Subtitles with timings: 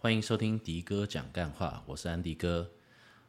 [0.00, 2.70] 欢迎收听迪哥讲干话，我是安迪哥。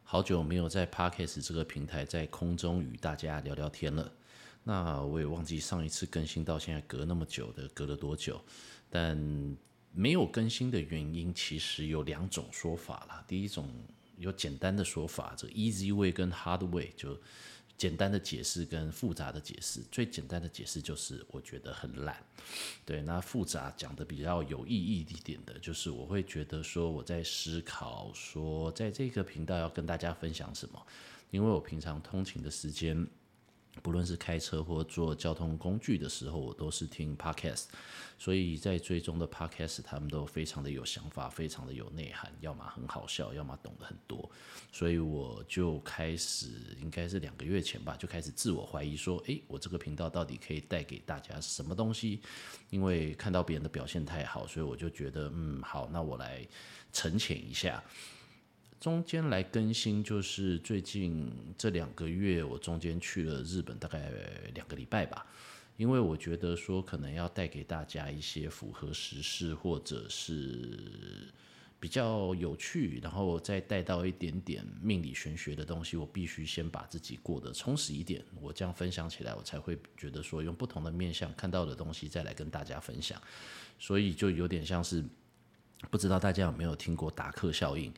[0.04, 4.12] 好久没有在 Podcast 这个平台在空中与大家聊聊天了。
[4.62, 8.40] 那我也忘记上一次更新到现在隔那么久的，隔了多久？
[8.88, 9.18] 但
[9.92, 13.24] 没有更新的原因其实有两种说法啦。
[13.26, 13.68] 第一种
[14.16, 17.18] 有简单的说法，这 Easy Way 跟 Hard Way 就。
[17.80, 22.22] 简单的解释跟复杂的解释，最简单的解释就是我觉得很懒，
[22.84, 23.00] 对。
[23.00, 30.86] 那复杂讲的比较有意义一点的，就是我会觉得说我在思考说，在这个频道要跟大家分享什么，
[31.30, 33.06] 因为我平常通勤的时间。
[33.82, 37.64] 不论是开车或坐交通工具的时候，我都是听 podcast，
[38.18, 44.30] 所以在追踪的 podcast，他们都非常的有想法，非常的有内涵，要么很好笑，要么懂得很多，
[44.70, 52.20] 所以我就开始，应该是两个月前吧，就开始自我怀疑说，诶，我这个频道到底可以带给大家什么东西？
[52.68, 56.46] 因为看到别人的表现太好，所以我就觉得，嗯，好，那我来
[56.92, 57.82] 沉潜一下。
[58.80, 64.10] 中间来更新，就是最近这两个月，我中间去了日本，大概
[64.54, 65.26] 两个礼拜吧。
[65.76, 71.28] 因为我觉得说，可能要带给大家一些符合时事，或者是
[71.78, 78.24] 比较有趣，然后再带到一点点命理玄学的东西，我必须先把自己过得充实一点。
[78.40, 83.20] 我这样分享起来，我才会觉得说，用不同的面向看到的东西，再来跟大家分享。
[83.78, 85.02] 所以就有点像是，
[85.90, 87.90] 不知道大家有没有听过达克效应？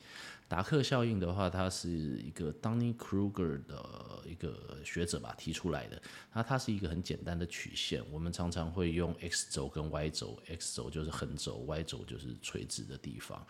[0.53, 6.03] 达克效应的话，它是一个 Dunning-Kruger 的一个学者吧提出来的。
[6.31, 13.47] 那它是一个很简单的曲线，我们常常会用 X 轴跟 Y 轴，X 轴就是横轴，Y 轴就是垂直的地方。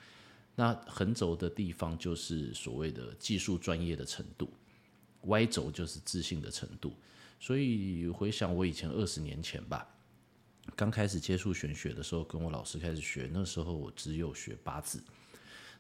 [0.55, 4.49] 那横轴的地方就是所谓的技术专业的程度
[5.23, 6.95] ，Y 轴就是自信的程度。
[7.41, 9.85] 所以回想我以前二十年前吧，
[10.77, 15.03] 刚开始接触玄学的时候，跟我老师开始学，那时候我只有学八字。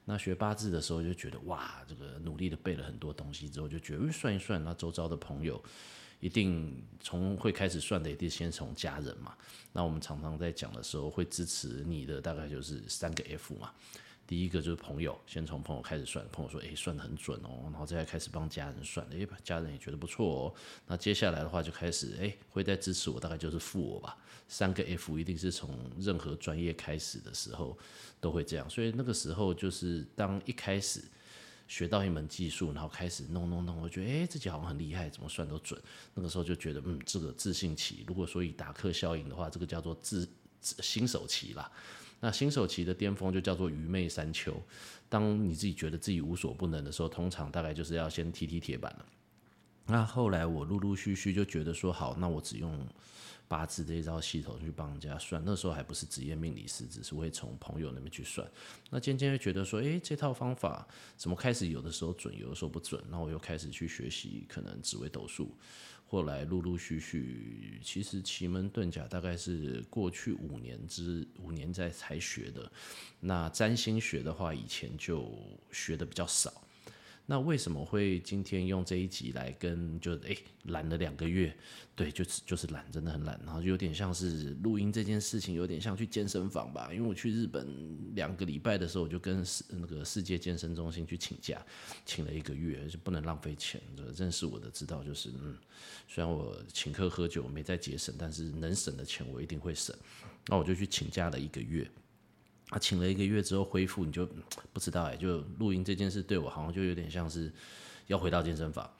[0.04, 5.62] 那学八字的时候就觉得哇，这个努力的背了很多东西之后，就觉得算一算，那周遭的朋友
[6.20, 9.36] 一定从会开始算的，一定先从家人嘛。
[9.72, 13.72] 那我们常常在讲的时候，会支持你的大概就是三个 F 嘛。
[14.32, 20.54] 第一个就是朋友，先从朋友开始算，朋友说，诶，算得很准哦，然后再开始帮家人算，诶，家人也觉得不错哦。
[20.86, 24.16] 那接下来的话就开始，诶，会再支持我，大概就是负我吧。
[24.48, 27.76] 三个 F 一定是从任何专业开始的时候
[28.22, 31.02] 都会这样，所以那个时候就是当一开始
[31.68, 35.78] 学到一门技术，然后开始弄弄弄，我觉得，诶，自己好像很厉害，怎么算都准。
[36.14, 40.26] 那个时候就觉得，嗯，这个自信期，如果说以达克效应的话，这个叫做，自
[40.62, 41.70] 新手期啦。
[42.24, 44.54] 那新手期的巅峰就叫做愚昧三秋。
[45.08, 49.06] 当你自己觉得自己无所不能的时候，通常大概就是要先踢踢铁板了。
[49.86, 52.86] 那后来我陆陆续续就觉得说，好，那我只用
[53.48, 55.42] 八字这一招系统去帮人家算。
[55.44, 58.48] 那时候还不是职业命理师，只是会从朋友那边去算。
[58.88, 63.02] 那渐渐就觉得说，诶，这套方法怎么开始有的时候准，有的时候不准。
[63.10, 65.52] 那我又开始去学习可能紫微斗数。
[66.12, 72.70] 后来陆陆续续，其实奇门遁甲大概是过去五年之五年在才学的。
[73.18, 75.34] 那占星学的话，以前就
[75.70, 76.52] 学的比较少。
[77.24, 81.56] 那为什么会今天用这一集来跟就诶懒了两个月，
[81.94, 86.90] 对，就是就是懒，真的很懒，然后就有点像是录音这件事情，有点像去健身房吧。
[86.92, 87.66] 因为我去日本
[88.14, 91.64] 两个礼拜的时候，我就跟世那个世界健身中心去请假，
[92.04, 93.80] 请了一个月，就不能浪费钱。
[93.96, 95.56] 就认识我的知道，就是嗯，
[96.08, 99.96] 虽然我请客喝酒没在节省，但是能省的钱我一定会省。
[100.48, 101.88] 那我就去请假了一个月。
[102.72, 104.26] 啊，请了一个月之后恢复，你就
[104.72, 107.52] 不知道哎，就录音这件事对我好像就有点像是
[108.06, 108.90] 要回到健身房。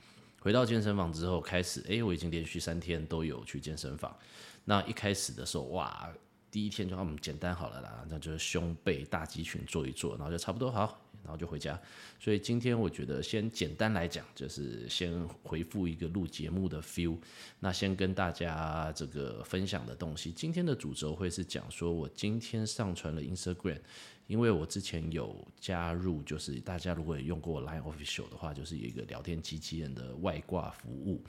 [0.41, 4.15] 回到健身房之后开始，哎，我已经连续三天都有去健身房。
[4.67, 6.13] 那一开始的时候，哇，
[6.51, 11.02] 第一天就嗯简单好了啦，那就是胸背大肌群做一做，然后就差不多好。
[11.23, 11.81] 然后就回家，
[12.19, 17.17] 所以今天我觉得先简单来讲，就是先回复一个录节目的 feel。
[17.61, 23.79] 那先跟大家这个分享的东西，今天的主轴会是讲说我今天上传了 Instagram，
[24.27, 31.23] 因为我之前有加入，就是大家如果有用过 Line Official 的话，就是有一个聊天机器人的外挂服务。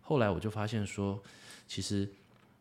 [0.00, 1.20] 后来我就发现说，
[1.66, 2.08] 其实，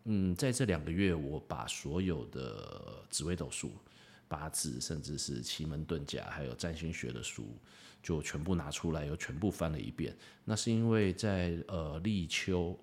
[0.05, 3.71] 嗯，在这两个月，我把所有的紫微斗数。
[4.31, 7.53] 八字，甚至是奇门遁甲，还有占星学的书，
[8.01, 10.15] 就全部拿出来，又全部翻了一遍。
[10.45, 12.79] 那是因为在呃立秋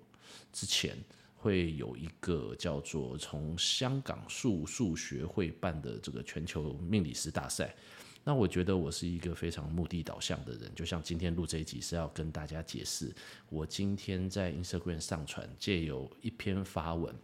[0.53, 0.95] 之前，
[1.35, 7.75] 会有一个叫做从香港数数学会办的这个全球命理师大赛。
[8.23, 13.11] 那我觉得我是一个非常目的导向的人，就像今天录这一集是要跟大家解释，
[13.49, 17.15] 我今天在 Instagram 上传，借由一篇发文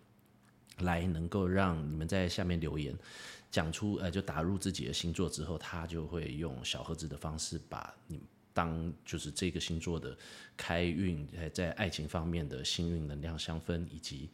[0.79, 2.97] 来能够让你们在下面留言。
[3.55, 8.19] 讲出呃，就打入自己的星座之后，他就会用小盒子的方式把你
[8.53, 10.17] 当就是这个星座的
[10.57, 14.29] 开运，在爱情方面的幸运能量相分，以及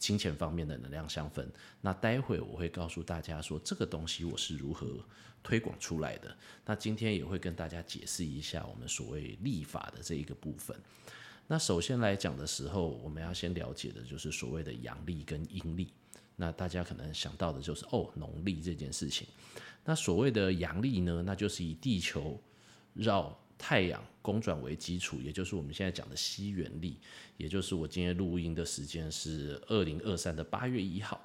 [0.00, 1.48] 金钱方面的能量相分。
[1.80, 4.98] 那待会我会告诉大家说，这个东西我是如何
[5.44, 6.36] 推广出来的。
[6.64, 10.76] 那今天也会跟大家解释一下我们所谓历法的这一个部分。
[11.46, 15.92] 那首先来讲的时候，我们要先了解的就是所谓的阳历跟阴历。
[16.36, 19.26] 那大家可能想到的就是哦，农历这件事情。
[19.84, 22.40] 那所谓的阳历呢，那就是以地球
[22.94, 27.00] 绕太阳公转为基础，也就是我们现在讲的西元历，
[27.36, 31.20] 也就是我今天录音的时间是二零二三的八月一号。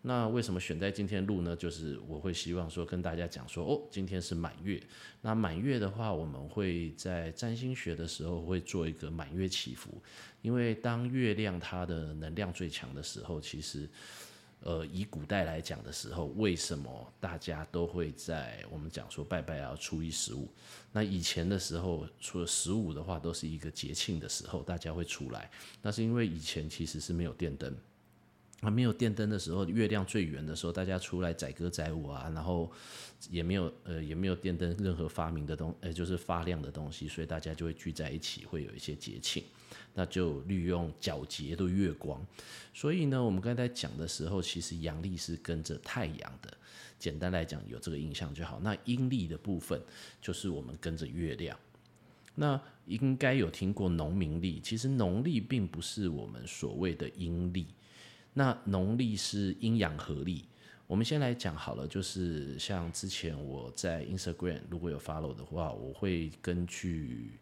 [0.00, 1.56] 那为什么选在今天录呢？
[1.56, 4.80] 就是我会希望说跟大家讲说，哦，今天是满月。
[5.20, 10.00] 那满月的话，我们会在占星学的时候会做一个满月祈福，
[10.40, 13.90] 因为当月亮它的能量最强的时候，其实，
[14.60, 20.48] 呃，以古代来讲的时候，为什么大家都会在我们讲说拜拜要，初一十五？
[20.92, 25.50] 那以前的时候，除了十五的话，都是一个节庆的时候，大家会出来。
[25.80, 27.74] 那是因为以前其实是没有电灯。
[28.60, 32.68] 啊，没有电灯的时候，月亮最圆的时候，大家出来载歌载舞啊，然后
[33.30, 39.44] 也没有呃也没有电灯任何发明的东，呃就是发亮的东西，所以大家就会聚在一起，会有一些节庆，
[39.94, 42.20] 那就利用皎洁的月光。
[42.74, 46.52] 所以呢，我们刚才讲的时候，其实阳历是跟着太阳的，
[46.98, 48.58] 简单来讲有这个印象就好。
[48.60, 49.80] 那阴历的部分
[50.20, 51.56] 就是我们跟着月亮。
[52.34, 57.66] 那应该有听过农民历，其实农历并不是我们所谓的阴历。
[58.38, 60.44] 那农历是阴阳合历，
[60.86, 67.32] 我们先来讲好了，就是像之前我在 Instagram 如果有 follow 的话，我会根据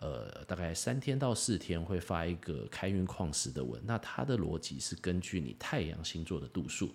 [0.00, 6.92] 呃大概三天到四天会发一个开运矿石的文，那它的逻辑是根据你太阳星座的度数，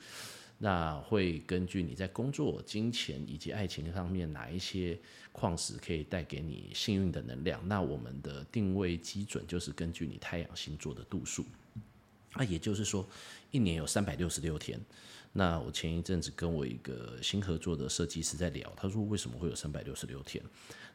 [0.58, 5.00] 那会根据你在工作、金钱以及爱情上面哪一些
[5.32, 11.46] 矿石可以带给你幸运的能量，那我们的定位基准就是根据你太阳星座的度数。
[12.36, 13.08] 那也就是说，
[13.52, 14.80] 一年有三百六十六天。
[15.34, 20.44] 那我前一阵子跟我一个新合作的设计师在聊，他说为什么会有三百六十六天？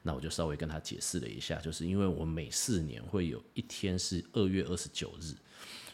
[0.02, 5.34] 那我就稍微跟他解释了一下，就是因为我每四年会有一天是二月二十九日，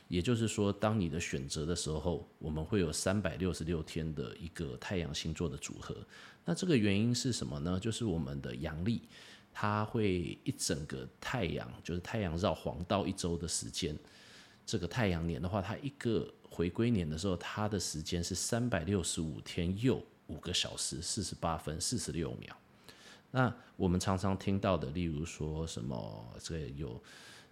[0.06, 5.94] 也就是说，当你的选择的时候，我们会有三百六十六天的一个太阳星座的组合。
[6.46, 7.78] 那这个原因是什么呢？
[7.78, 9.02] 就是我们的阳历，
[9.52, 13.94] 它会一整个太阳，就是太阳绕黄道一周的时间。
[14.64, 22.56] 这个太阳年的话，它一个回归年的时候，它的时间是三百六十五天又五个小时四十八分四十六秒。
[23.30, 27.00] 那我们常常听到的，例如说什么这个有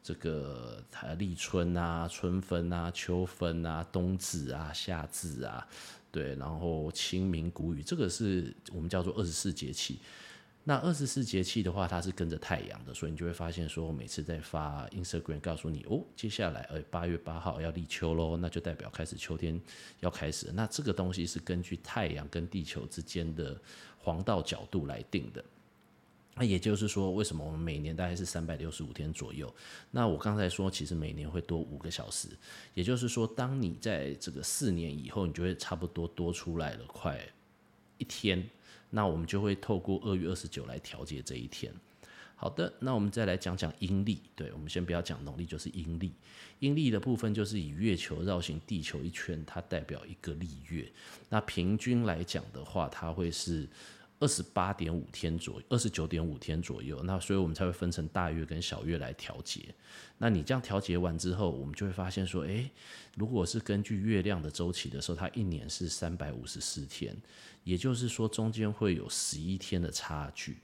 [0.02, 0.82] 这个
[1.18, 5.66] 立春啊、春分啊、秋分啊、冬至啊、夏至啊，
[6.10, 9.98] 对，然后清明、谷雨，这个是我们叫做二十四节气。
[10.68, 19.60] 那二十四节气的话，它是跟着太阳的，所以你就会发现说，我每次在发 Instagram 告诉你哦，接下来呃八月八号要立秋喽，那就代表开始秋天
[20.00, 20.50] 要开始。
[20.52, 23.56] 那这个东西是根据太阳跟地球之间的
[23.96, 25.44] 黄道角度来定的。
[26.34, 29.54] 那也就是说，为什么我们每年大概是三百六十五天左右？
[29.92, 32.28] 那我刚才说，其实每年会多五个小时，
[32.74, 37.18] 也就是说，当你在这个四年以后，你就会差不多多出来了快
[37.98, 38.48] 一天。
[38.90, 41.72] 那我们就会透过二月二十九来调节这一天。
[42.38, 44.20] 好的，那我们再来讲讲阴历。
[44.34, 46.12] 对，我们先不要讲农历，就是阴历。
[46.58, 50.90] 阴历的部分就是以月球绕行地球一圈，它代表一个历月。
[51.30, 53.66] 那平均来讲的话，它会是
[54.18, 57.02] 二十八点五天左右，二十九点五天左右。
[57.02, 59.74] 那所以我们才会分成大月跟小月来调节。
[60.18, 62.70] 那你这样调节完之后，我们就会发现说，诶，
[63.16, 67.16] 如果是根据月亮的周期的时候，它一年是三百五十四天。
[67.64, 70.56] 也就是说，中间会有十一天的差距。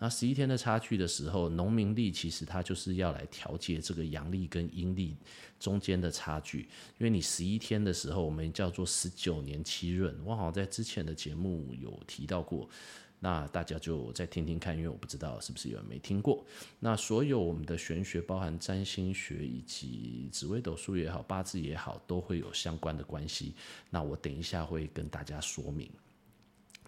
[0.00, 5.16] 那十一天的差距的时候，农民历其实它就是要来调节这个阳历跟阴历
[5.58, 6.60] 中间的差距。
[6.98, 10.14] 因为你十一天的时候，我们叫做十九年七闰。
[10.24, 12.70] 我好像在之前的节目有提到过，
[13.18, 16.46] 那大家就再听听看，因为我不知道是不是有人没听过。
[16.78, 23.52] 那所有我们的玄学，包含占星学以及紫微斗数也好，八字也好，都会有相关的关系。
[23.90, 25.90] 那我等一下会跟大家说明。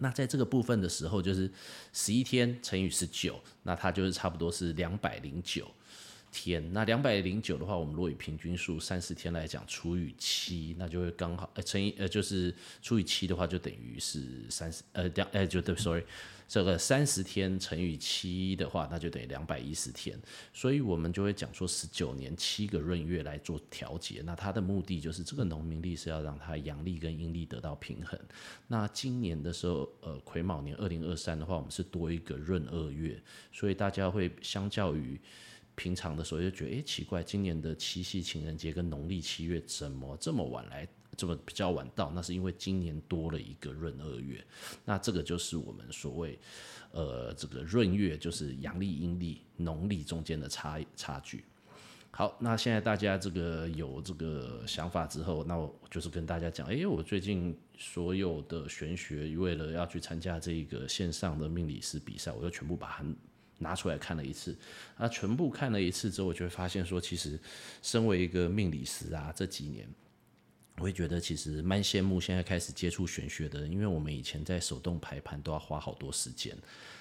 [0.01, 1.51] 那在这个部分的时候，就是
[1.93, 5.71] 十一天乘以十九，那它就是差不多是两百零九。
[6.33, 6.73] 天。
[6.73, 16.05] 那两百零九的话，我们如果以平均数三十天来讲，除以七，那就会刚好呃乘以呃就是除以七的话，就等于是三十呃两呃就对，sorry。
[16.53, 20.19] 这个三十天乘以七的话，那就等于两百一十天，
[20.53, 24.21] 所以我们就会讲说十九年七个闰月来做调节。
[24.25, 28.19] 那它的目的就是这个农民历是要让它阳历跟阴历得到平衡。
[28.67, 33.23] 那今年的时候，呃，癸卯年二零二三的话，我们是多一个闰二月，
[33.53, 35.21] 所以大家会相较于
[35.81, 40.87] 平常的时候就觉得，哎，奇怪，今年的七夕情人节跟农历七月怎么这么晚来？
[41.17, 44.45] 这么比较晚到，那是因为今年多了一个闰二月，
[44.85, 46.39] 那这个就是我们所谓，
[46.93, 51.45] 呃，这个闰月就是阳历、阴历、农历中间的差差距。
[52.11, 63.05] 好，那现在大家这个有这个想法之后，那我就是跟大家讲，哎，我最近所有的玄学为了要去参加这个线上的命理师比赛，我就全部把它
[63.61, 64.59] 拿出来看了一次。
[64.97, 67.39] 啊，全部看了一次之后，我就会发现说，其实
[67.81, 69.89] 身为一个命理师啊，这几年。
[70.77, 76.57] 我会觉得其实蛮羡慕现在开始接触玄学的人，因为我们以前在手动排盘都要花好多时间。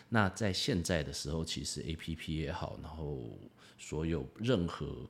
[0.10, 3.38] 那在现在的时候，其实 APP 也好，然后
[3.78, 5.08] 所有任何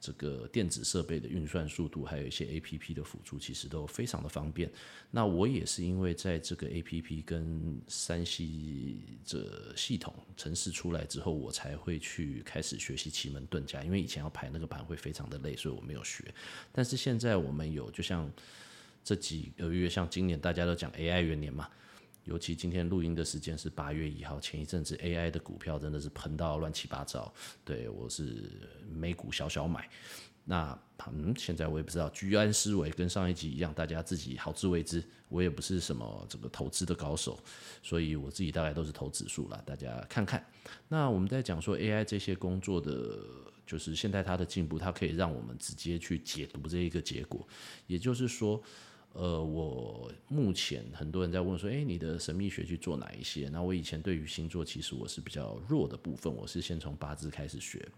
[0.00, 4.70] 这个电子设备的运算速度，还有一些 APP 的辅助，其实都非常的方便。
[5.10, 13.82] 那我也是因为在这个 APP 跟 3C 这系统程式出来之后，我才会去开始学习奇门遁甲。
[13.82, 16.24] 因为以前要排那个盘会非常的累，所以我没有学。
[16.72, 18.30] 但是现在我们有，就像
[19.04, 21.68] 这几个月，像今年大家都讲 AI 元年嘛。
[22.28, 27.32] 尤其今天录音的时间是八月一号，前一阵子 AI 的股票真的是喷到乱七八糟。
[27.64, 28.50] 对，我是
[28.86, 29.88] 美股小小买，
[30.44, 30.78] 那
[31.10, 35.02] 嗯，现在我也不知道，居安思危，跟上一集一样，大家自己好自为之。
[35.30, 37.38] 我也不是什么这个投资的高手，
[37.82, 40.44] 所以我自己大概都是投指数啦，大家看看。
[40.86, 43.18] 那我们在讲说 AI 这些工作的，
[43.66, 47.48] 就是现在它的进步，它可以让我们直接去解读这一个结果，
[47.86, 48.62] 也就是说。
[49.12, 53.48] 呃，我目前很多人在问说，诶，你的神秘学去做哪一些？
[53.48, 57.88] 那我以前对于星座其实我是比较弱的部分，我是先从八字开始学。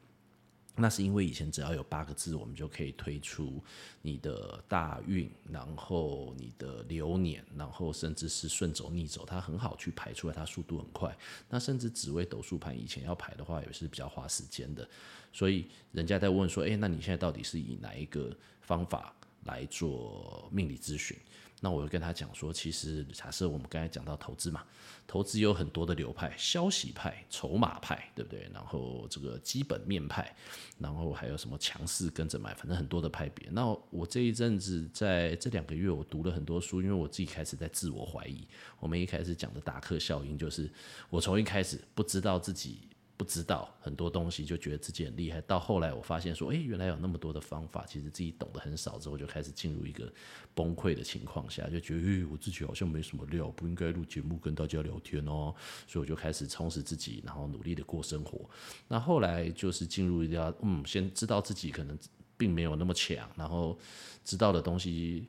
[0.76, 3.62] 那是因为以前只要有八个字，我们就可以推出
[4.00, 11.14] 你的大运，然后你的流年，然后甚至是顺走逆走，它很好去排出来，它速度很快。
[11.50, 14.88] 那甚至紫微斗数盘以前要排的话，也是比较花时间的。
[15.32, 19.14] 所以人家在问说，诶，那你现在到底是以哪一个方法？
[19.44, 21.16] 来做命理咨询，
[21.60, 24.64] 那我会跟他讲说，其实假设我们刚才讲到投资嘛，
[25.06, 28.50] 投资有很多的流派，消息派、筹码派，对不对？
[28.52, 30.34] 然后这个基本面派，
[30.78, 33.48] 然后还有什么强势跟着买，反正很多的派别。
[33.50, 38.46] 那我这一阵子在这两个月，我读了很多书，因为我自己开始在自我怀疑。
[38.78, 40.70] 我们一开始讲的达克效应，就是
[41.08, 42.89] 我从一开始不知道自己。
[43.20, 50.10] 不知道很多东西就觉得自己很厉害，到后来我发现说，诶，原来有那么多的方法，其实自己懂得很少之后，就开始进入一个
[50.54, 55.54] 崩溃的情况下，就觉得，诶，我自己好像没什么料，不应该录节目跟大家聊天哦，
[55.86, 58.48] 所以我就开始充实自己，然后努力的过生活。
[58.88, 61.98] 那后来就是进入一个，嗯，先知道自己可能
[62.38, 63.78] 并没有那么强，然后
[64.24, 65.28] 知道的东西。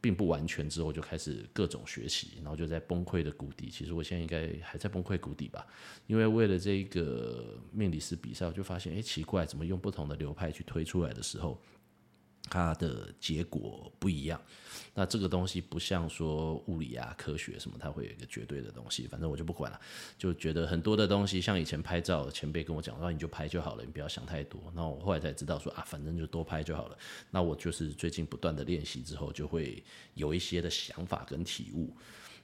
[0.00, 3.68] 并不完全之后就开始各种学习，然后就在崩溃的谷底。
[3.68, 5.66] 其实我现在应该还在崩溃谷底吧，
[6.06, 11.60] 因为为了这个命理师比赛，我就发现，哎，奇怪，怎么用不同的流派去推出来的时候，
[12.48, 14.40] 它的结果不一样。
[14.92, 19.06] 那这个东西不像说物理啊、科学什么，它会有一个绝对的东西。
[19.06, 19.80] 反正我就不管了，
[20.18, 24.60] 就觉得很多的东西，像以前拍照，前辈跟我讲说，你就拍就好了，你不要想太多。
[24.74, 26.98] 那我后来才知道说啊，反正就多拍就好了。
[27.30, 29.82] 那我就是最近不断的练习之后，就会
[30.14, 31.96] 有一些的想法跟体悟。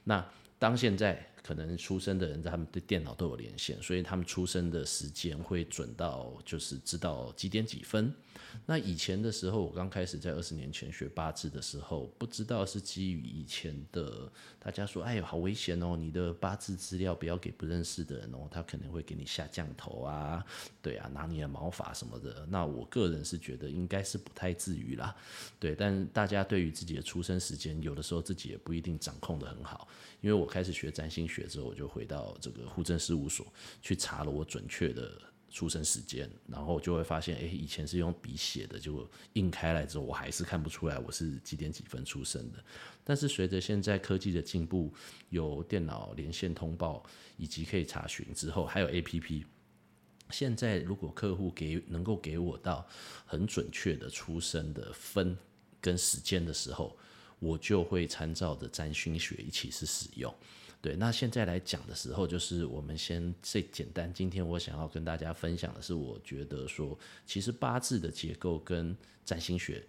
[0.05, 0.25] 那
[0.57, 8.13] 当现在可能出生的人，他们对电脑都有连线，所以他们出生的时间会准到，就是知道几点几分。
[8.65, 20.43] 那以前的时候，我刚开始在二十年前学八字的时候，不知道是基于以前的大家说，哎呦，好危险哦，你的八字资料不要给不认识的人哦，他可能会给你下降头啊，
[20.81, 22.45] 对啊，拿你的毛发什么的。
[22.49, 25.15] 那我个人是觉得应该是不太至于啦，
[25.59, 25.73] 对。
[25.73, 29.87] 但大家对于自己的出生时间，有的时候自己也不一定掌控得很好。
[30.21, 33.45] 因为我开始学占星学学之后，我就回到这个户政事务所
[33.81, 35.21] 去查了我准确的。
[35.49, 42.63] 出生时间，然后就会发现，哎，以前是用笔写的，就印开来之后，我还是看不出来我是几点几分出生的。
[43.03, 44.93] 但是随着现在科技的进步，
[45.29, 47.01] 有电脑连线通报
[47.37, 49.45] 以及可以查询之后，还有 APP，
[50.31, 52.85] 现在如果客户给能够给我到
[53.25, 55.35] 很准确的出生的分
[55.79, 56.95] 跟时间的时候，
[57.39, 60.31] 我就会参照着占星学一起是使用。
[60.87, 64.09] 对，那现在来讲的时候，就是我们先最简单。
[64.13, 69.85] 今天我想要跟大家分享的是，我觉得说，其实八字的结构跟占星学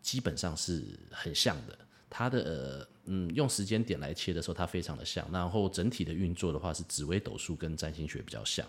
[0.00, 1.76] 基本上是很像的。
[2.08, 5.28] 它的呃嗯，用时间点来切的时候，它非常的像。
[5.32, 8.64] 然后整体的运作的话，是紫微斗数跟占星学比较像。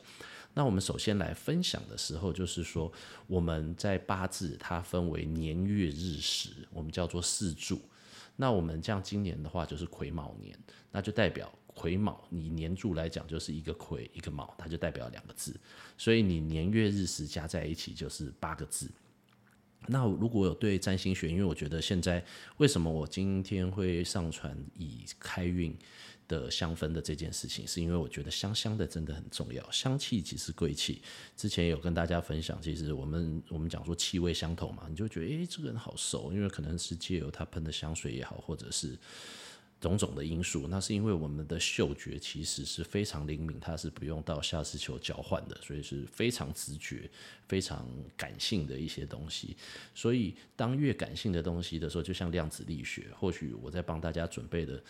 [0.55, 2.91] 那我们首先来分享的时候，就是说
[3.27, 7.79] 我们在八字它分为年月日时，我们叫做四柱。
[8.36, 10.57] 那我们像今年的话，就是癸卯年，
[10.91, 12.25] 那就代表癸卯。
[12.29, 15.55] 你年柱来讲，就是一个癸一个卯，它就代表两个字。
[15.96, 18.89] 所以你年月日时加在一起就是八个字。
[19.86, 22.25] 那如果有对占星学，因为我觉得现在
[22.57, 25.74] 为什么我今天会上传以开运
[26.27, 31.01] 的香氛的这件事情，是因为我觉得香香的真的很重要，香气即是贵气。
[31.38, 38.98] 之前有跟大家分享，其实我们我们讲说气味相投嘛，你就觉得诶、这个人好熟，因为可能是借由他喷的香水也好，或者是。
[39.79, 47.10] 种种的因素，那是因为我们的嗅觉其实是非常灵敏，它是不用到下视球交换的，所以是非常直觉、
[47.47, 49.55] 非常感性的一些东西。
[49.93, 54.81] 所以当越感性的东西的时候，就像量子力学，或许我在帮大家准备的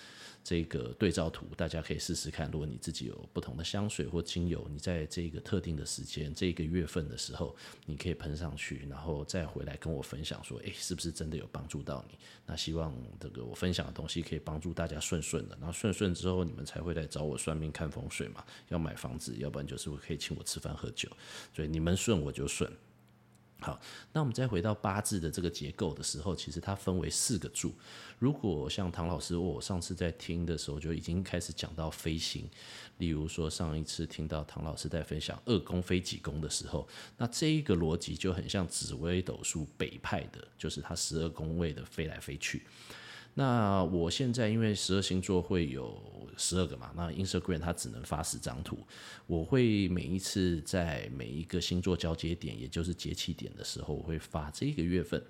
[0.44, 2.50] 这个对照图，大家可以试试看。
[2.52, 7.54] 如果你自己有不同的香水或精油，你在这个特定的时间、这个月份的时候，
[7.86, 12.18] 你可以喷上去，然后再回来跟我分享说，诶，是不是真的有帮助到你？
[12.46, 14.68] 那希望这个我分享的东西可以帮助。
[14.78, 18.46] 大家顺顺的，然后顺顺之后，你们才会来找我算命看风水嘛。
[18.68, 21.10] 要买房子，要不然就是我可以请我吃饭喝酒。
[21.56, 22.72] 所以你们顺我就顺。
[23.60, 23.82] 好，
[24.14, 27.74] 那我们再回到八字的这个结构的时候，其实它分为四个柱。
[28.20, 32.48] 如果像唐老师，我上次在听的时候就已经开始讲到飞行，
[33.00, 36.88] 例如说上一次听到唐老师在分享二宫飞几宫的时候，
[37.18, 42.62] 那这一个逻辑就很像紫微斗数北派的，就是它十二宫位的飞来飞去。
[43.38, 45.96] 那我现在因为十二星座会有
[46.38, 48.80] 十二个嘛，那 Instagram 它只能发十张图，
[49.28, 55.24] 我会每一次在每一个星座交接点，也就是节气点的时候，我会发这个月份。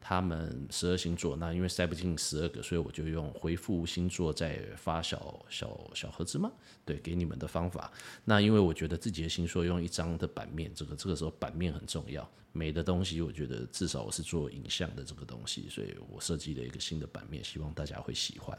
[0.00, 6.50] 他们十二星座，那因为塞不进十二个，所以我就用回复星座再发小小小盒子嘛，
[6.84, 7.92] 对，给你们的方法。
[8.24, 18.58] 那因为我觉得自己的星座用一张的版面，这个这个时候版面很重要，美的东西，我觉得至少我是做影像的这个东西，所以我设计了一个新的版面，希望大家会喜欢。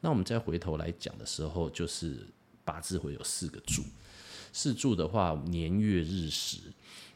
[0.00, 2.26] 那我们再回头来讲的时候，就是
[2.64, 3.82] 八字会有四个柱，
[4.54, 6.58] 四柱的话，年月日时。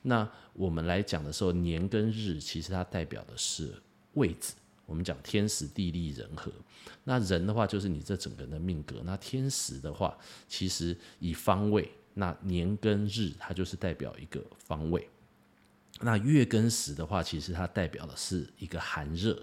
[0.02, 3.80] 那我们来讲的时候，年跟日其实它代表的是
[4.14, 4.54] 位置。
[4.84, 6.50] 我们讲天时地利人和。
[7.04, 9.02] 那人的话就是你这整个人的命格。
[9.04, 15.08] 那天时的话，其实以方位，那年跟日它就是代表一个方位。
[16.00, 19.40] 那月跟时的话，其实它代表的是一个寒热。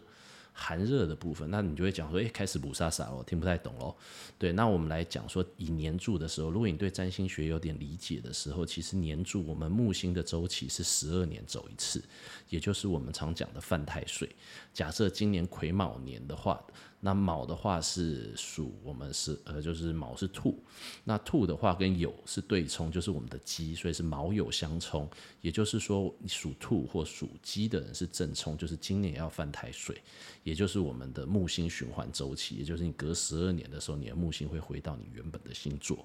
[0.57, 3.93] 寒热的部分，那你就会讲说，诶，开始补沙沙了，我听不太懂喽。
[4.39, 12.01] 对，那我们来讲说，以年柱的时候，如果你对占星学有点理解的时候，其实年柱我们木星的周期是十二年走一次，
[12.49, 14.33] 也就是我们常讲的犯太岁。
[14.73, 16.63] 假设今年癸卯年的话。
[17.05, 20.59] 那卯的话是属我们是呃，就是卯是兔，
[21.03, 25.07] 那兔的话跟酉是对冲，就是我们的鸡，所以是卯酉相冲。
[25.39, 30.01] 也就是说，你属兔或属鸡的人是正冲，就是今年要犯太岁，
[30.41, 36.03] 也就是我们的木星循环周期，也就是你隔十二年的时候，你的木星会回到你原本的星座。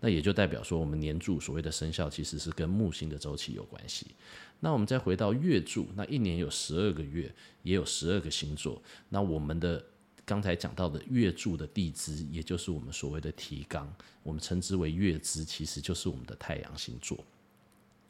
[0.00, 4.06] 那也就代表说，我们年柱所谓的生肖其实是跟木星的周期有关系。
[4.60, 7.30] 那我们再回到月柱，那一年有十二个月，
[7.64, 9.84] 也有十二个星座，那我们的。
[10.28, 13.90] 刚才讲到的月柱的地支，也就是我们所谓的提纲，
[14.22, 17.24] 我们称之为月支，其实就是我们的太阳星座。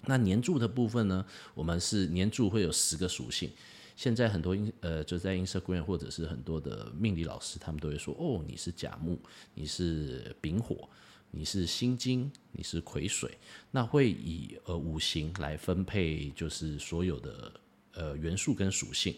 [0.02, 3.48] 那年柱的部分呢，我们是年柱会有十个属性。
[3.94, 9.16] 现在很多呃，就在 Instagram 或者是很多的命理老师，他们都会说，哦，你是甲木，
[9.54, 10.88] 你是丙火，
[11.30, 13.38] 你是辛金，你是癸水，
[13.70, 17.52] 那会以呃五行来分配，就是所有的
[17.92, 19.14] 呃元素跟属性。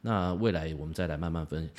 [0.00, 1.70] 那未来我们再来慢慢分。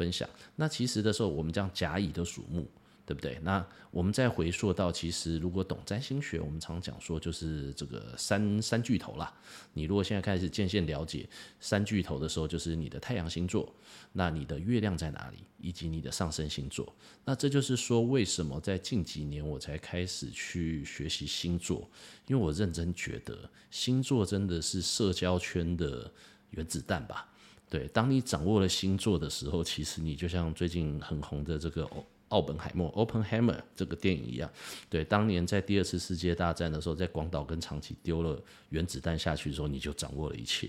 [0.00, 0.26] 分享。
[0.56, 2.66] 那其实的时候，我们这样甲乙都属木，
[3.04, 3.38] 对不对？
[3.42, 9.30] 那我们再回溯到，其实如果懂占星学，我们常讲说就是这个三三巨头啦。
[9.74, 11.28] 你如果现在开始渐渐了解
[11.60, 13.70] 三巨头的时候，就是你的太阳星座，
[14.12, 16.90] 那你的月亮在哪里，以及你的上升星座。
[17.26, 21.90] 那这就是说，为什么在近几年我才开始去学习星座，
[22.26, 26.10] 因为我认真觉得星座真的是社交圈的
[26.52, 27.26] 原子弹吧。
[27.70, 31.88] 对，当你掌握了星座的时候，其实你就像最近很红的这个
[32.26, 34.50] 奥本海默 （Oppenheimer） 这个电影一样。
[34.88, 40.68] 对，当年在第二次世界大战的时候，在广岛跟长崎丢了原子弹下去的时候，你就掌握了一切。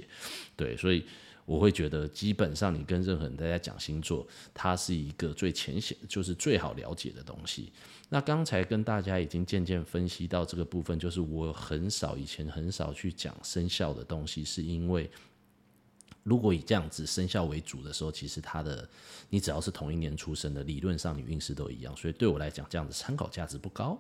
[0.56, 1.04] 对，所以
[1.46, 7.74] 我会觉得基本上你跟任何人大家讲星座，它是一个最浅显，就是最好了解的东西。
[8.10, 15.10] 那刚才跟大家已经渐渐分析到这个部分，就是我很少以前很少去讲生肖的东西，是因为。
[16.24, 18.88] 如果以这样子生肖为主的时候，其实它的
[19.30, 23.98] 你只要是同一年出生的，理论上你运势都一样，所以对我来讲，这样子参考价值不高。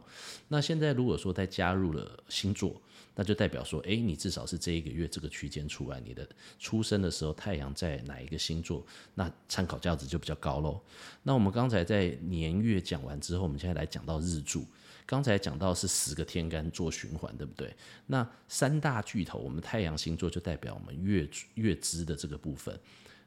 [0.47, 2.79] 那现在如果说再加入了星座，
[3.15, 6.27] 那就代表说，诶，你至少是这一个月这个区间出来，你的
[6.59, 10.79] 出生的时候太阳在哪一个星座，那参考价值就比较高喽。
[11.23, 14.65] 那我们刚才在年月讲完之后，我们现在来讲到日柱。
[15.11, 17.75] 刚才讲到是十个天干做循环，对不对？
[18.07, 22.79] 那三大巨头，我们太阳星座就代表我们月月支的这个部分。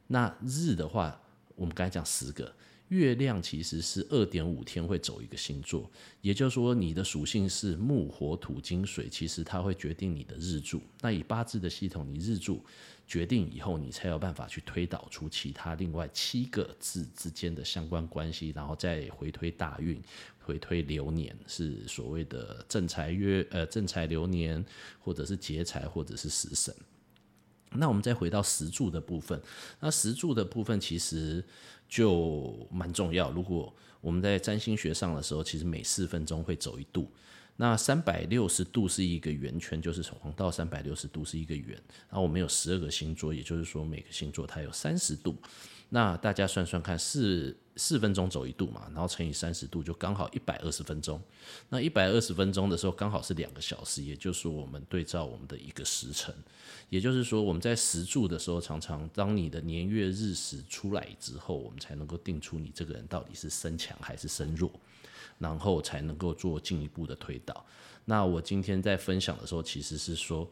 [0.07, 1.21] 那日的话，
[1.55, 2.51] 我们刚才讲十个，
[2.89, 10.81] 月亮其实是二点五天会走一个星座，也就是说你的属性是木火土金水，其实它会决定你的日柱。
[11.01, 12.63] 那以八字的系统，你日柱
[13.07, 20.01] 决定以后，你才有办法去推导出其他另外七个字之间的相关关系，然后再回推大运。
[20.41, 24.63] 回推流年是所谓的正财月，呃，正财流年，
[25.01, 26.75] 或者是劫财，或者是食神。
[27.77, 29.41] 那我们再回到石柱的部分，
[29.81, 31.43] 那石柱的部分其实
[31.95, 33.31] 就蛮重要。
[33.31, 37.09] 如果我们在占星学上的时候，其实每四分钟会走一度。
[37.55, 41.69] 那三百六十度是一个圆圈，就是从黄道三百六十度是一个圆。
[42.09, 45.37] 然后我们有十二个星座，也就是说每个星座它有三十度。
[45.91, 51.21] 那大家算算看，四四分钟走一度嘛，然后乘以三十度，就刚好一百二十分钟。
[51.69, 56.35] 那一百二十分钟的时候，刚好是两个小时，也就是说我们对照我们的一个时辰。
[56.91, 64.71] 也就是说，我们在时柱的时候，常常当你的年月日时出来之后，我们才能够定出你这个人到底是身强还是身弱，
[65.39, 67.65] 然后才能够做进一步的推导。
[68.05, 70.49] 那我今天在分享的时候，其实是说，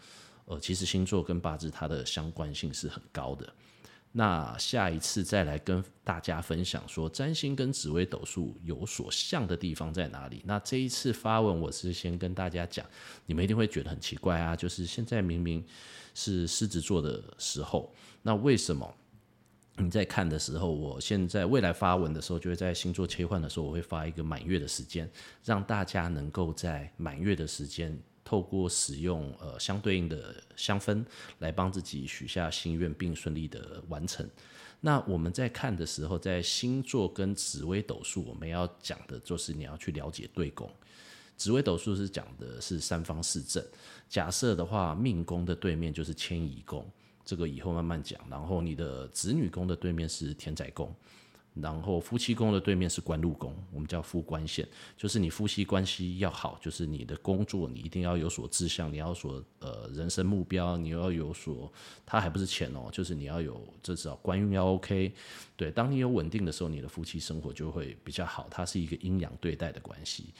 [0.46, 3.52] 呃，其实星座跟八字它的相关性是很高的。
[4.14, 10.42] 那下一次再来跟大家分享说，占星跟紫微斗数有所像的地方在哪里？
[10.44, 12.84] 那这一次发文，我是先跟大家讲，
[13.24, 15.64] 你们一定会觉得很奇怪啊，就是现在明明
[16.14, 18.94] 是狮子座的时候，那为什么
[19.78, 25.10] 你在看的时候，我现在未来发文的时候，就会在星座切换的时候，我会发一个满月的时间，
[25.42, 27.98] 让大家能够在满月的时间。
[28.32, 31.04] 透过使用呃相对应的香氛
[31.40, 34.26] 来帮自己许下心愿，并顺利的完成。
[34.80, 40.66] 那我们在看的时候，在星座跟紫微斗数，我们要讲的就是你要去了解对宫。
[41.36, 43.62] 紫微斗数是讲的是三方四正。
[44.08, 46.90] 假设的话，命宫的对面就是迁移宫，
[47.26, 48.18] 这个以后慢慢讲。
[48.30, 50.90] 然后你的子女宫的对面是田宅宫。
[51.54, 61.70] 然后夫妻宫的对面是官禄宫，我们叫夫官线，就是你夫妻关系要好，就是你的工作你一定要有所志向，你要所呃人生目标，你要有所，
[62.06, 65.12] 他还不是钱哦，就是你要有至少官运要 OK，
[65.56, 70.32] 对，当你有稳定的时候，你的夫妻生活就会比较好，它是一个阴阳对待的关系。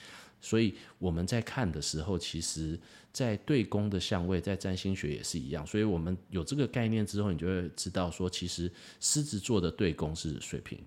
[0.43, 2.77] 所以我们在看的时候，其实，
[3.13, 5.65] 在对宫的相位，在占星学也是一样。
[5.65, 10.77] 所以我们有这个概念之后，你就会知道说，其实狮子座的对宫是水瓶。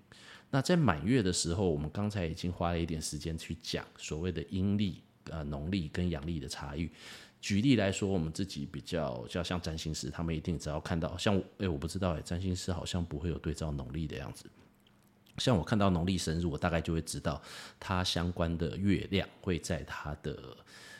[0.51, 6.87] 那在满月的时候，我们刚才已经花了一点时间去讲所谓的阴历、呃农历跟阳历的差异。
[7.41, 14.45] 举例来说，我们自己比较就像占星师，他们一定只要看到像，诶，我不知道诶，占星师好像不会有对照农历的样子。
[15.37, 17.41] 像我看到农历生日，我大概就会知道
[17.79, 20.57] 它相关的月亮会在它的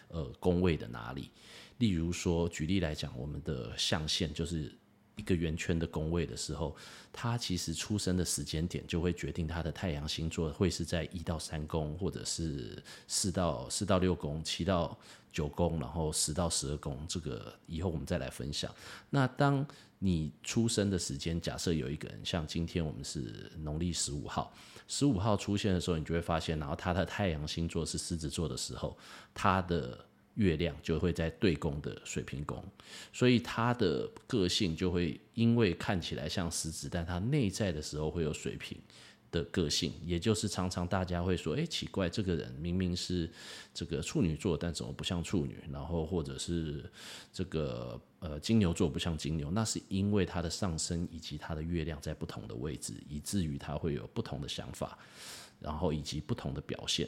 [0.10, 1.32] 呃宫位的哪里。
[1.80, 4.72] 例如说，举例来讲，我们的象限就是
[5.18, 6.74] 一个圆圈的宫位的时候，
[7.12, 14.98] 它其实出生的时间点就会决定它的太阳星座会是在一到三宫，或者是四到四到六宫、七到
[15.34, 16.98] 九宫，然后十到十二宫。
[17.10, 18.74] 这个以后我们再来分享。
[19.10, 19.66] 那当
[20.00, 24.54] 你出生的时间，假设有一个人，像今天我们是农历十五号，
[24.88, 28.96] 十五号出现的时候，你就会发现，然后他的太阳星座是狮子座的时候，
[29.34, 30.06] 他的
[30.38, 32.64] 月亮就会在对宫的水瓶宫，
[33.14, 38.76] 所以他的个性就会因为看起来像狮子，但他内在的时候会有水瓶。
[39.30, 43.30] 的个性，也就是常常大家会说，哎，奇怪，这个人明明是
[43.74, 45.62] 这个处女座，但怎么不像处女？
[45.70, 46.90] 然后或者是
[47.34, 54.98] 这个呃金牛座不像金牛，那是因为他的上升以及他的月亮在不同的位置，以至于他会有不同的想法，
[55.60, 57.06] 然后以及不同的表现。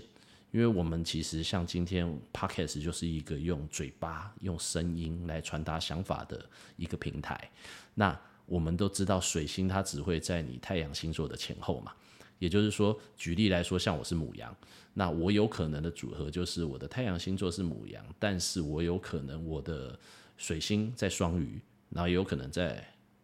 [0.51, 6.43] 因为我们其实像今天 Podcast 就是一个用嘴巴、用声音来传达想法的
[6.75, 7.49] 一个平台。
[7.93, 11.93] 那我们都知道，水星它只会在你太阳星座的前后嘛。
[12.39, 14.55] 也就是说，举例来说，像我是母羊，
[14.93, 19.99] 那我有可能的组合就是我的太阳星座是母羊，但是我有可能我的
[20.37, 22.81] 水星在双鱼，然后也有可能在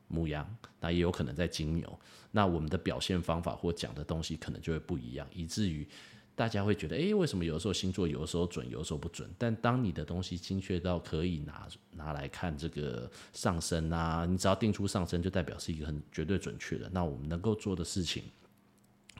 [0.09, 0.45] 母羊，
[0.81, 5.87] 那也有可能在金牛，那我们的表现方法或讲的东西可能就会不一样，以至于
[6.35, 9.29] 大家会觉得，诶，为什么有的时候星座有的时候准，有的时候不准？
[9.37, 18.23] 但当你的东西精确到可以拿拿来看这个上升啊，你只要定出上升，就代表是一个很绝对准确的，那我们能够做的事情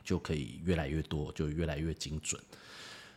[0.04, 2.38] 就可以越来越多，就越来越精准。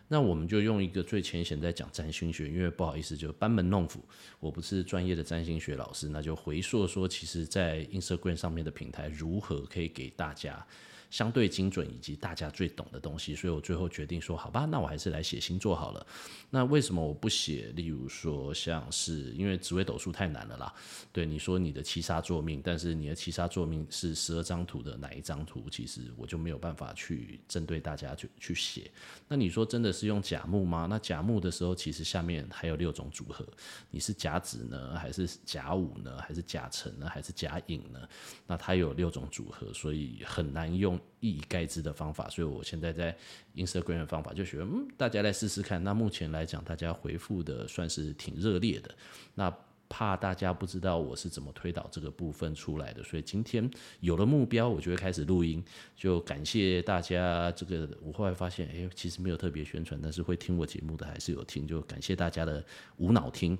[0.08, 4.04] 那我们就用一个最浅显在讲占星学，因为不好意思，就班门弄斧，
[4.40, 10.66] 我不是专业的占星学老师，那就回溯说，其实，在 Instagram 上面的平台如何可以给大家。
[11.10, 16.06] 相对精准以及大家最懂的东西，所以我最后决定说，好吧，那我还是来写星座好了。
[16.52, 17.72] 那为什么我不写？
[17.76, 20.74] 例如说，像是因为紫微斗数太难了啦。
[21.12, 25.64] 对，你说你的七杀坐命，但是你的七杀坐命是十二张图的哪一张图？
[25.72, 28.92] 其实我就没有办法去针对大家去去写。
[29.28, 30.88] 那你说真的是用甲木吗？
[30.90, 33.46] 那甲木的时候，其实下面还有六种组合，
[33.90, 38.00] 你是甲子呢，还是甲午呢，还是甲辰呢，还是甲寅呢？
[38.46, 40.99] 那它有六种组合，所以很难用。
[41.20, 43.16] 一以概之的方法，所以我现在在
[43.56, 45.84] Instagram 的方法就觉得，嗯，大家来试试看。
[45.84, 48.94] 那目前来讲，大家回复的算是挺热烈的。
[49.36, 49.54] 那
[49.88, 53.68] 怕大家不知道我是怎么推导这个部分出来的，所以今天
[54.02, 55.64] 有了目标，我就会开始录音。
[55.96, 62.64] 就感谢大家，这个我后来发现，哎，其实没有特别宣传，但是会听我节目的还是有听，就感谢大家的
[62.98, 63.58] 无脑听。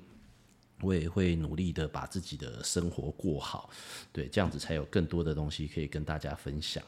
[0.82, 3.68] 我也会努力的把自己的生活过好，
[4.12, 6.82] 对，这样子才有更多的东西可以跟大家分享。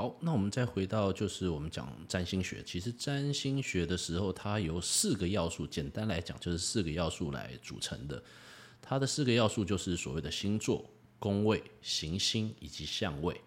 [0.00, 2.62] 好，那我们再回到就是我们讲占星学。
[2.64, 8.22] 其实占星学的时候，它由四个要素，简单来讲就是四个要素来组成的。
[8.80, 13.38] 它的四个要素就是所谓的星座、宫位、行星以及相位。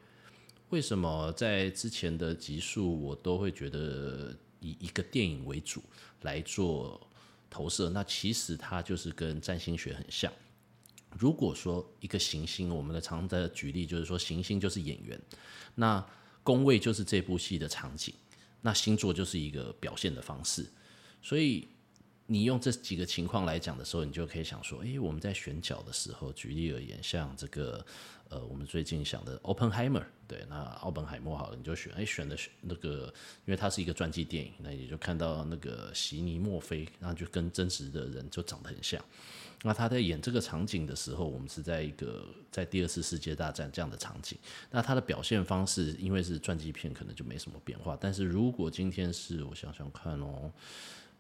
[0.70, 5.82] 为什么在之前的集数我都会觉得以一个电影为主
[6.22, 7.02] 来做
[7.50, 7.90] 投射？
[7.90, 10.32] 那其实它就是跟占星学很像。
[11.18, 15.20] 如果说一个行星，我们的常的举例就是说，行星就是演员，
[15.74, 16.06] 那
[16.44, 18.14] 宫位就是这部戏的场景，
[18.62, 20.66] 那星座就是一个表现的方式，
[21.22, 21.68] 所以
[22.26, 27.86] 你用这几个情况来讲的时候，你就可以想说，诶，我们在选角的时候，举例而言，像这个，
[28.30, 33.14] 呃，我们最近想的 Openheimer，对，那奥本海默好了，你就选，诶，选的选那个，
[33.46, 39.04] 因为它是一个传记电影，那你就看到那个席尼墨菲，然后就跟真实的人就长得很像。
[39.66, 44.38] 那他在演这个场景的时候，我们是在一个在第二次世界大战这样的场景。
[44.70, 47.98] 那他的表现方式，因为是传记片，可能就没什么变化。
[48.00, 50.52] 但是如果今天是我想想看哦，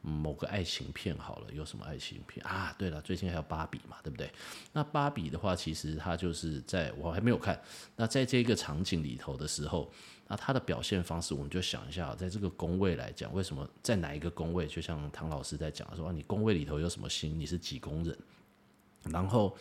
[0.01, 2.75] 某个爱情片好了，有什么爱情片啊？
[2.77, 4.29] 对了，最近还有芭比嘛，对不对？
[4.73, 7.58] 那芭比的话，其实他就是在我还没有看。
[7.95, 9.89] 那在这个场景里头的时候，
[10.27, 14.65] 那他的表现方式，我们就想一下，在这个宫位来讲，为什么在哪一个宫位？
[14.67, 17.39] 就像唐老师在讲说啊，你宫位里头有什么星？
[17.39, 18.17] 你是几宫人？
[19.03, 19.53] 然后，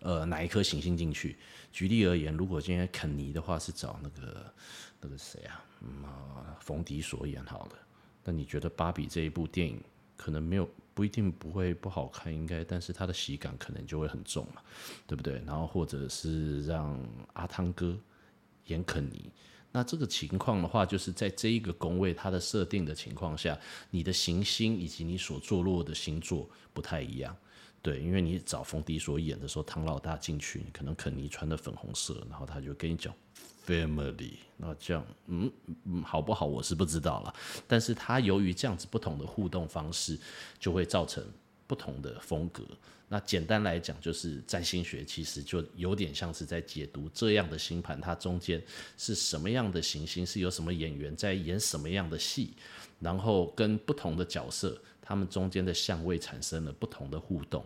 [0.00, 1.38] 呃，哪一颗行星进去？
[1.70, 4.52] 举例而言，如果今天肯尼的话是找那个
[5.00, 5.64] 那个谁啊？
[6.02, 7.72] 啊，冯迪所演好了。
[8.24, 9.80] 那你觉得芭比这一部电影
[10.16, 14.60] 可能没有不一定不会不好看，应该，但是它的喜感可能就会很重嘛，
[15.06, 15.40] 对不对？
[15.46, 17.00] 然后或者是让
[17.34, 17.96] 阿汤哥
[18.66, 19.30] 演肯尼，
[19.78, 23.56] 那这个情况的话，就是在这一个宫位它的设定的情况下，
[23.90, 27.36] 你的行星以及你所坐落的星座不太一样。
[27.80, 33.14] 对，因为你找冯迪所演的时候，唐老大进去，可能肯尼穿的粉红色，然后他就跟你讲
[33.64, 35.48] family，那这样，嗯
[35.84, 36.44] 嗯，好不好？
[36.44, 37.32] 我是不知道了。
[37.68, 40.18] 但是他由于这样子不同的互动方式，
[40.58, 41.24] 就会造成
[41.68, 42.64] 不同的风格。
[43.10, 48.60] 那简单来讲，就是占星学其实就有点像是在解读这样的星盘，它中间
[48.96, 52.54] 是什么样的行星，是有什么演员在演什么样的戏，
[52.98, 54.76] 然后跟不同的角色。
[55.00, 57.64] 他们中间的相位产生了不同的互动，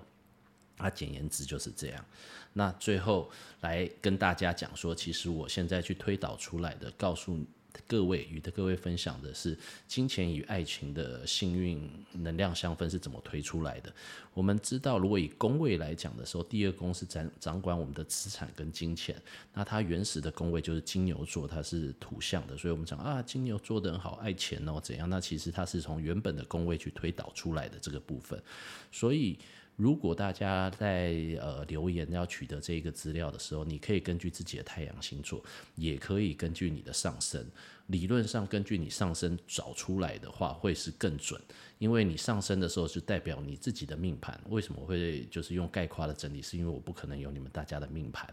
[0.76, 2.04] 那简言之就是这样。
[2.52, 3.28] 那最后
[3.62, 7.44] 来跟大家讲说，其实我现在去推导出来的，告诉。
[7.86, 13.92] 各位与的各位分享的是金钱与爱情的幸运能量相分是怎么推出来的？
[14.34, 19.14] 我们知道，如果以宫位来讲的时候，第二宫是掌掌管我们的资产跟金钱。
[19.52, 25.08] 那它原始的宫位就是金牛座，它是土象的，所以我们讲啊，金牛座的人好爱钱哦，怎样？
[25.08, 28.42] 那其实它是从原本的宫位去推导出来的这个部分，
[28.90, 29.38] 所以。
[29.76, 35.42] 如果大家在呃留言要取得这一个资料的时候，你可以根据自己的太阳星座，
[35.74, 37.44] 也可以根据你的上升。
[37.88, 41.38] 理论上，根据你上升找出来的话，会是更准，
[41.78, 44.40] 因为你上升的时候是代表你自己的命盘。
[44.48, 46.40] 为什么会就是用概括的整理？
[46.40, 48.32] 是因为我不可能有你们大家的命盘。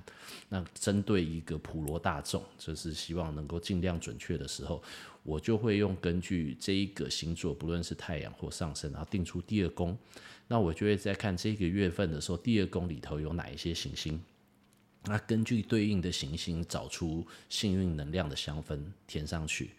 [0.49, 4.81] 那针对一个普罗大众，就是希望能够尽量准确的时候，
[5.23, 9.97] 我就会用根据这一个星座，不论是太阳或上升，然后定出第二宫。
[10.51, 14.19] 那我就会在看这个月份的时候，第二宫里头有哪一些行星，
[15.03, 19.69] 那根据对应的行星找出幸运能量的香氛填上去。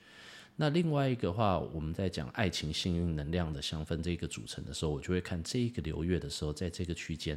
[0.54, 7.36] 那另外一个话，我们在讲爱情幸运能量的香氛这个组成的时候，我就会看这个流月的时候，在这个区间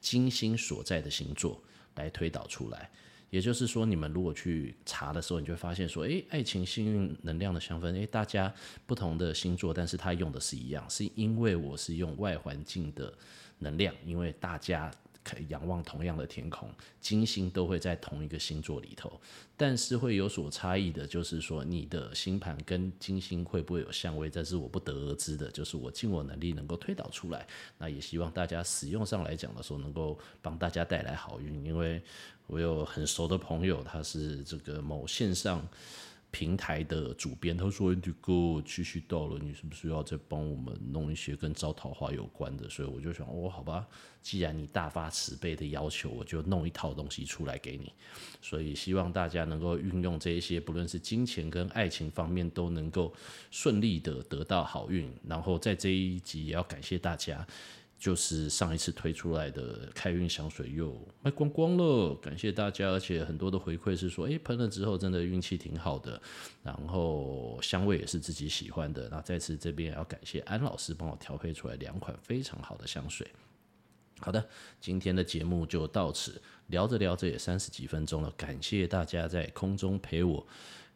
[0.00, 1.62] 金星所在的星座
[1.94, 2.90] 来推导出来。
[3.32, 8.52] 也就是说，你们如果去查的时候，你就会发现说，诶，爱情幸运能量的香氛，诶，大家
[8.86, 13.10] 不同的星座，但是它用的是一样，是因为我是用外环境的
[13.58, 14.92] 能量，因为大家。
[15.24, 16.68] 可以仰望同样的天空，
[17.00, 19.20] 金星都会在同一个星座里头，
[19.56, 27.46] 但是会有所差异的，就是说你的星盘跟金星会不会有相位，这是我不得而知的，就是我尽我能力能够推导出来。
[27.78, 32.02] 那也希望大家使用上来讲的时候，能够帮大家带来好运，因为
[32.46, 35.66] 我有很熟的朋友，他是这个某线上。
[36.30, 38.32] 平台的主编他说：“你哥
[38.64, 43.86] 七夕到了，你是不是要再帮我们弄一些跟招桃花有关的？”所以我就想，哦，好吧，
[44.22, 47.92] 既然你大发慈悲的要求，我就弄一套东西出来给你。
[48.40, 53.12] 所以希望大家能够运用这一些，不论是金钱跟爱情方面，都能够
[53.50, 55.12] 顺利的得到好运。
[55.28, 57.46] 然后在这一集也要感谢大家。
[58.02, 66.20] 就是上一次推出来的开运香水又卖光光了，感谢大家，而且很多的回馈是说，诶，喷了之后真的运气挺好的，
[66.64, 69.08] 然后香味也是自己喜欢的。
[69.08, 73.24] 那再次这边也要感谢安老师帮我调配出来两款非常好的香水。
[74.18, 74.44] 好的，
[74.80, 80.44] 今天的节目就到此，聊着聊着也三十几分钟了，感谢大家在空中陪我。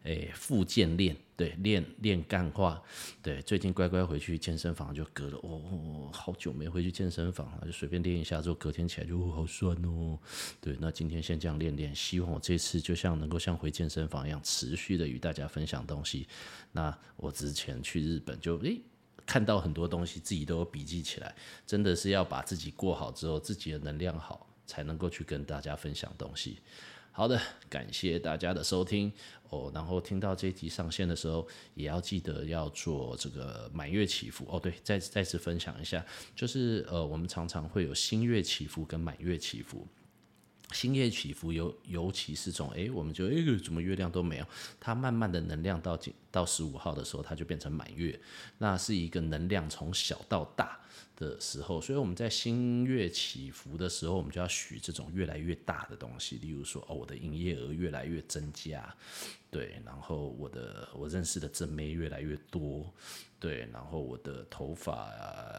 [0.06, 2.80] 诶，复健练，对，练练干话，
[3.20, 10.16] 对，最近乖乖回去健身房就隔了哦，好久没回去健身房了，就随便练一下，之后隔天起来就好酸哦。
[10.60, 16.28] 对，那今天先这样练练，希望我这次就像能够像回健身房一样，持续的与大家分享东西。
[16.70, 18.80] 那我之前去日本就诶
[19.26, 21.34] 看到很多东西，自己都有笔记起来，
[21.66, 26.58] 真的是要把自己过好之后，自己的能量好，才能够去跟大家分享东西。
[27.16, 29.10] 好的，感谢大家的收听
[29.48, 29.72] 哦。
[29.74, 34.60] 然后听到这一集上线的时候，也要记得要做这个满月祈福哦。
[34.60, 39.86] 对，再再次分享一下，就是呃，我们常常会有新月祈福跟满月祈福。
[40.72, 44.46] 新月祈福尤尤其是这种，哎，我们就哎，怎么月亮都没有？
[44.78, 45.96] 它慢慢的能量到
[46.36, 48.20] 到十五号的时候，它就变成满月，
[48.58, 50.78] 那是一个能量从小到大
[51.16, 58.94] 的时候，所以我们在新月起伏的时候，我们就要许这种越来越大的东西，例如说，哦，我的营业额越来越增加，
[59.50, 62.92] 对，然后我的我认识的正妹越来越多，
[63.40, 65.10] 对，然后我的头发，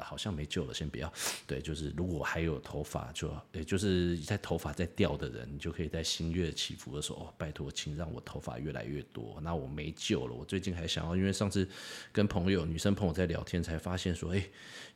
[0.03, 1.11] 好像没救了，先不要，
[1.47, 11.67] 对，就是如果还有头发，就也就是在头发在掉的人，你就可以在新月起伏的时候，哦，拜托，请让我头发越来越多，那我没救了，我最近还想要，因为上次
[12.11, 14.43] 跟朋友女生朋友在聊天，才发现说，哎。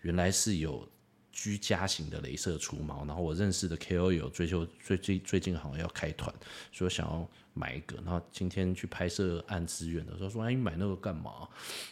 [0.03, 0.89] 原来是有
[1.31, 4.11] 居家型的镭射除毛，然后我认识的 K.O.
[4.11, 6.33] 有追求最最最近好像要开团，
[6.71, 7.95] 所以想要买一个。
[7.97, 11.47] 然后今天去拍摄按资源的时候说：“哎，你买那个干嘛？”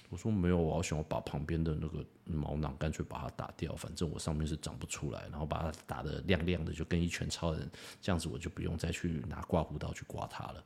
[0.09, 7.69] 我说：“没有，我要想我把旁边的那个毛囊干脆把它打掉，反正我上面是长不出来，然后把它打得亮亮的，就跟一拳超人
[8.01, 10.63] 这样子，我就不用再去拿刮胡刀去刮它了。”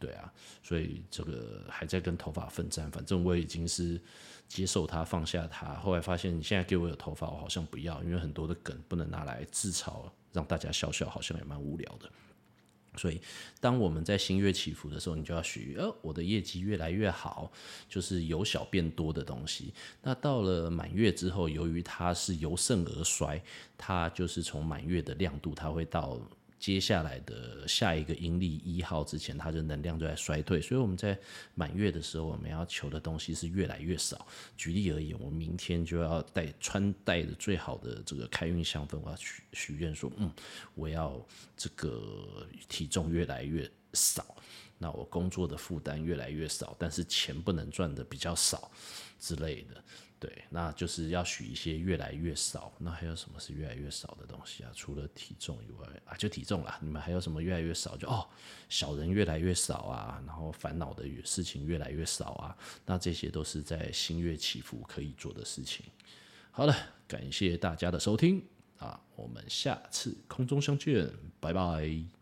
[0.00, 4.00] 对啊，所以这个还在跟头发奋战，反正我已经是。
[4.48, 5.74] 接受它，放下它。
[5.74, 12.10] 后来发现，你现在给我有头发，我好像不要，因为很多的梗不能拿来自嘲，让大家笑笑，好像也蛮无聊的。
[12.96, 13.20] 所以，
[13.60, 17.52] 当我们在新月起伏的时候，你就要许，呃，我的业绩越来越好，
[17.88, 19.74] 就是由小变多的东西。
[20.00, 23.42] 那到了满月之后，由于它是由盛而衰，
[23.76, 26.18] 它就是从满月的亮度，它会到。
[26.58, 31.16] 接下来的下一个阴历一号之前，它的能量就在衰退，所以我们在
[31.54, 34.26] 满月的时候，我们要求的东西是越来越少。
[34.56, 40.32] 举例而言，我明天就要带穿戴的最好的这个开运香氛，我要许许愿说，嗯，
[40.74, 41.24] 我要
[41.56, 44.36] 这个体重越来越少，
[44.78, 48.70] 那我工作的负担越来越少，但是钱不能赚的比较少
[49.20, 49.84] 之类的。
[50.26, 52.72] 对，那就是要许一些越来越少。
[52.78, 54.70] 那还有什么是越来越少的东西啊？
[54.74, 56.76] 除了体重以外啊，就体重啦。
[56.82, 57.96] 你们还有什么越来越少？
[57.96, 58.26] 就哦，
[58.68, 62.56] 小人越来越少啊，然后烦恼的事情越来越少啊。
[62.84, 65.86] 那这些都是在新月祈福可以做的事情。
[66.50, 66.74] 好了，
[67.06, 68.44] 感谢大家的收听
[68.78, 71.08] 啊，我们下次空中相见，
[71.38, 72.15] 拜拜。